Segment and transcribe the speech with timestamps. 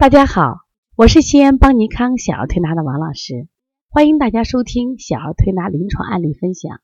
[0.00, 0.60] 大家好，
[0.94, 3.48] 我是西安邦尼康小儿推拿的王老师，
[3.88, 6.80] 欢迎大家收听小儿推拿临床案例分享。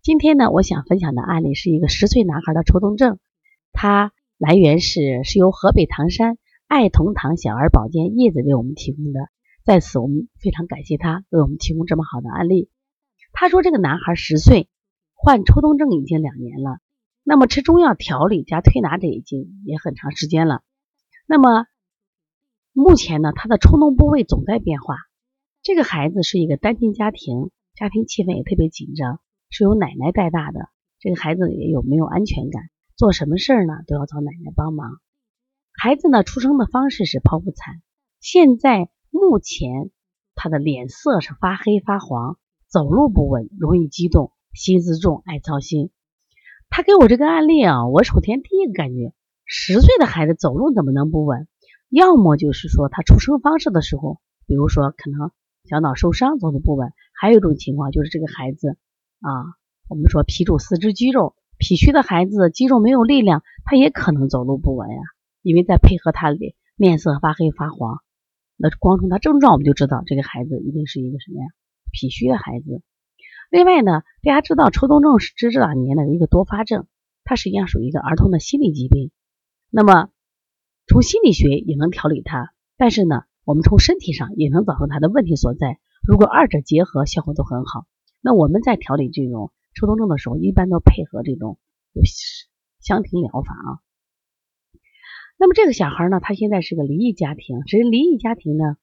[0.00, 3.18] 今天呢，我想分享的案例是一个十岁男孩的抽动症，
[3.72, 6.38] 它来源是是由河北唐山
[6.68, 9.18] 爱童堂小儿保健叶子为我们提供的，
[9.64, 12.70] 在此我们非常感谢他为我们提供这么好的案例。
[13.32, 14.68] 他说这个男孩十岁，
[15.14, 16.78] 患抽动症已经两年了，
[17.24, 20.62] 那么吃中药调理加推拿这已经也很长时间了，
[21.26, 21.66] 那么。
[22.74, 24.96] 目前呢，他的冲动部位总在变化。
[25.62, 29.20] 这个孩子是一个单亲家庭，家庭气氛也特别紧张，
[29.50, 30.68] 是由奶奶带大的。
[30.98, 32.62] 这个孩子也有没有安全感，
[32.96, 35.00] 做什么事儿呢都要找奶奶帮忙。
[35.74, 37.82] 孩子呢出生的方式是剖腹产，
[38.20, 39.90] 现在目前
[40.34, 45.90] 他的脸色是发黑发黄，走路不稳，容易激动，心思重，爱操心。
[46.70, 49.12] 他给我这个案例啊，我首先第一个感觉，
[49.44, 51.46] 十岁的孩子走路怎么能不稳？
[51.92, 55.30] 要么就是说他出生方式的时候，比如说可能
[55.64, 58.78] 小脑受伤走的不稳，还有一种情况就是这个孩子
[59.20, 59.28] 啊，
[59.90, 64.96] 我们说脾主四肢肌肉，脾虚的孩子肌肉没有力量，他也可能走路不稳呀。
[65.42, 67.98] 因为再配合他脸面色发黑发黄，
[68.56, 71.46] 那光从他症状我们就知道这个孩子一定是一个什么呀？
[71.92, 72.80] 脾虚的孩子。
[73.50, 76.86] 另外呢，大家知道抽动症是这两年的一个多发症，
[77.24, 79.10] 它实际上属于一个儿童的心理疾病。
[79.68, 80.08] 那么
[80.92, 85.78] 从心理学也能调理他，但是呢，我们从身体上也能找出他的问题所在。
[86.06, 87.86] 如果二者结合，效果都很好。
[88.20, 91.56] 那我们在调理这种抽动症的时候，一般都配合这种
[92.78, 93.80] 香庭疗法啊。
[95.38, 98.76] 那么这个小孩呢，他现在是个离异家庭，其实离异家庭呢，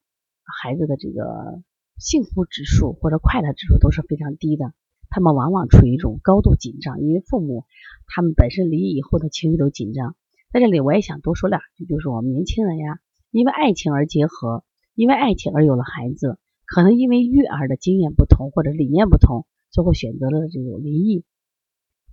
[0.63, 1.61] 孩子的这个
[1.99, 4.73] 幸福指数或者快乐指数都是非常低的。
[5.11, 7.65] 他们往往处于一种高度紧张，因为父母
[8.07, 10.15] 他们本身离异以后的情绪都紧张。
[10.51, 12.97] 在这里，我也想多说两句，就是我们年轻人呀，
[13.29, 14.63] 因为爱情而结合，
[14.95, 21.23] 因为爱情而有了孩子，可能因为育儿的经验不同或者理念不同，最后选择了这种离异。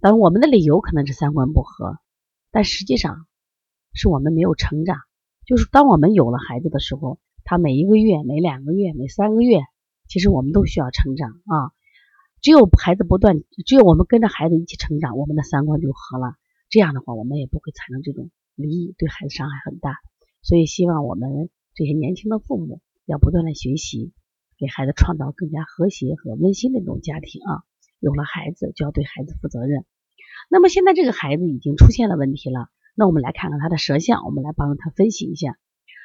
[0.00, 1.96] 但我们的理由可能是三观不合，
[2.50, 3.26] 但实际上
[3.94, 4.98] 是我们没有成长。
[5.46, 9.60] 就是当我们有了孩子的时候，他每一个月、每两个月、每三个月，
[10.08, 11.72] 其实我们都需要成长啊。
[12.42, 16.34] 只有孩子不断，只有我们跟着孩子一起成长，我们的三观就合了。
[16.68, 19.96] 这样的话，我们也不会产生这种离异，对孩子伤害很大。
[20.42, 24.12] 所以，希望我们这些年轻的父母要不断的学习，
[24.58, 27.62] 给孩子创造更加和谐和温馨的这种家庭啊。
[27.98, 29.84] 有了孩子，就要对孩子负责任。
[30.50, 35.58] 那么现在这个孩子已经出现了问题了，那我们来看看他的舌象，我们来帮他分析一下。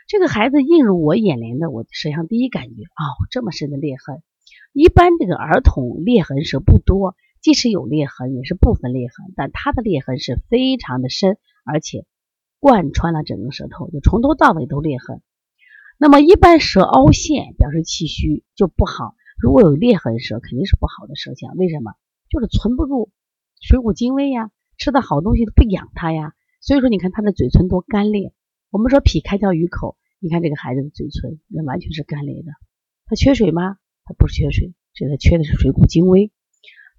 [0.08, 4.24] 这个孩子映入我眼帘的，我舌象第一感觉哦，这么深的裂痕。
[4.74, 7.16] 一般这个儿童裂痕是不多。
[7.42, 12.06] 即使有裂痕，也是部分裂痕，但它的裂痕是非常的深，而且
[12.60, 15.22] 贯穿了整个舌头，就从头到尾都裂痕。
[15.98, 21.56] 那么一般舌凹陷表示气虚就不好，如果有裂痕舌肯定是不好的舌象。
[21.56, 21.94] 为什么？
[22.30, 23.12] 就是存不住
[23.60, 26.34] 水谷精微呀，吃的好东西都不养它呀。
[26.62, 28.34] 所以说，你看他的嘴唇多干裂。
[28.70, 32.52] 我们说脾开窍于口，你看这个孩子的嘴唇也完全是干裂的。
[33.06, 33.78] 他缺水吗？
[34.06, 36.32] 他不缺水，这个缺的是水谷精微。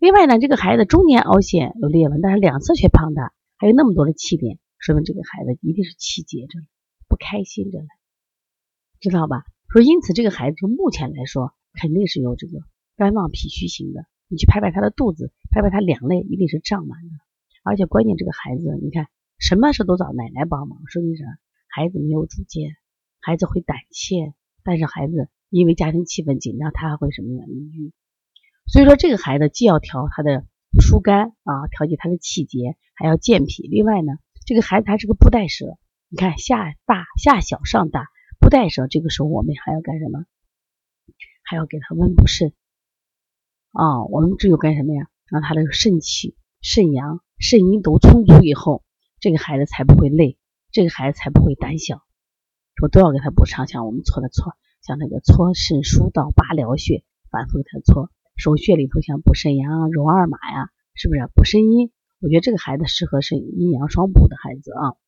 [0.02, 6.58] 另外呢，这个孩子中年凹陷有裂纹，但是两侧却胖大，还有那么多的气点，说明这个孩子一定是气结着，
[7.06, 7.86] 不开心着呢，
[8.98, 9.44] 知道吧？
[9.68, 12.58] 说因此这个孩子目前来说肯定是有这个
[12.96, 14.04] 肝旺脾虚型的。
[14.26, 17.10] 你去拍拍他的肚子，拍拍他两肋，一定是胀满的。
[17.62, 19.06] 而且关键这个孩子，你看
[19.38, 21.24] 什么事都找奶奶帮忙，说明啥？
[21.68, 22.72] 孩子没有主见，
[23.20, 24.34] 孩子会胆怯，
[24.64, 27.44] 但是孩子因为家庭气氛紧张，他还会什么呀？
[27.46, 27.92] 抑郁。
[28.72, 30.46] 所以说，这个孩子既要调他的
[30.80, 33.68] 疏肝啊，调节他的气结，还要健脾。
[33.68, 34.14] 另外呢，
[34.46, 35.76] 这个孩子还是个布袋舌，
[36.08, 38.06] 你看下大下小上大，
[38.40, 38.86] 布袋舌。
[38.86, 40.24] 这个时候我们还要干什么？
[41.44, 42.54] 还要给他温补肾
[43.72, 44.06] 啊。
[44.06, 45.06] 我们只有干什么呀？
[45.28, 48.82] 让他的肾气、肾阳、肾阴都充足以后，
[49.20, 50.38] 这个孩子才不会累，
[50.70, 52.00] 这个孩子才不会胆小。
[52.76, 58.10] 说都要给他补上，像我们搓的搓，像那个搓肾疏导八髎穴，反复给他搓。
[58.42, 61.92] 手穴里头像补肾阳啊、揉二马呀，是不是补肾阴？
[62.18, 64.98] 我觉得这个孩子适合是阴阳双补的孩子啊。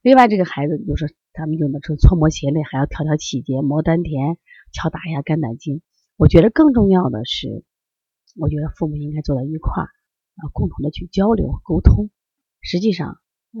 [0.00, 4.38] 另外，这个孩子就是咱们用的这搓摩胁肋，还要调调气节、摩丹田、
[4.72, 5.82] 敲打一下肝胆经。
[6.16, 7.66] 我觉得更重要的是，
[8.40, 9.88] 我觉得父母应该坐在一块儿
[10.36, 12.08] 啊，共同的去交流沟通。
[12.62, 13.18] 实际上，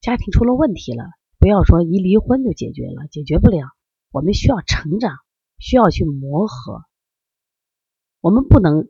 [0.00, 1.04] 家庭出了问题了，
[1.38, 3.68] 不要说一离婚就解决了，解决不了。
[4.10, 5.18] 我们需要成长，
[5.58, 6.80] 需要去磨合。
[8.22, 8.86] 我们不能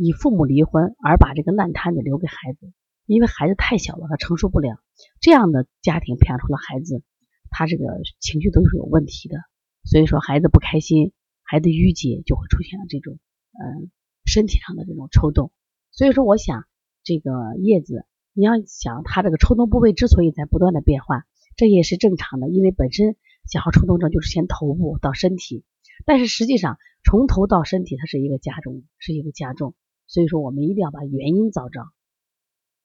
[0.00, 2.72] 以父母离婚而把这个烂摊子留给孩子，
[3.04, 4.80] 因为孩子太小了，他承受不了。
[5.20, 7.02] 这样的家庭培养出了孩子，
[7.50, 7.84] 他这个
[8.20, 9.36] 情绪都是有问题的。
[9.84, 11.12] 所以说，孩子不开心，
[11.42, 13.18] 孩子郁结，就会出现了这种
[13.52, 13.90] 嗯
[14.24, 15.52] 身体上的这种抽动。
[15.92, 16.64] 所以说，我想
[17.04, 21.24] 这个叶子，你要想他这个抽动部位之所以在不断的变化，
[21.54, 23.16] 这也是正常的，因为本身
[23.46, 25.64] 小儿抽动症就是先头部到身体，
[26.06, 29.74] 但是实际上从头到身体它是一个加重，是一个加重。
[30.06, 31.80] 所以说，我们一定要把原因找着。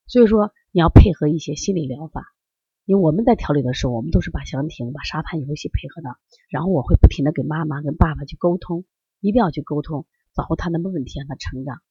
[0.06, 2.24] 所以说，你要配合一些心理疗法。
[2.86, 6.16] 因为我们在调理的时候，我们都是把香亭、把沙盘游戏配合的，
[6.48, 8.86] 然后我会不停的给妈妈、跟爸爸去沟通，
[9.20, 11.82] 一定要去沟通，找出他的问题，让他成长。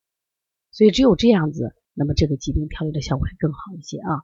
[0.71, 4.23] 所以只有这样子，那么这个疾病调理的效果会更好一些啊。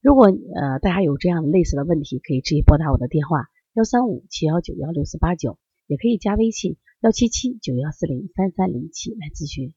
[0.00, 5.58] 如果呃大家有这样类似的问题，可以直接拨打我的电话幺三五七幺九幺六四八九，
[5.88, 9.74] 也可以加微信幺七七九幺四零三三零七来咨询。